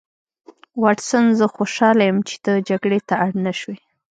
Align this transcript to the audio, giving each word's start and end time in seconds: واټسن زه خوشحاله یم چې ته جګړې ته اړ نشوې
واټسن 0.81 1.23
زه 1.39 1.45
خوشحاله 1.55 2.03
یم 2.09 2.17
چې 2.29 2.35
ته 2.43 2.51
جګړې 2.69 2.99
ته 3.07 3.13
اړ 3.23 3.31
نشوې 3.45 3.77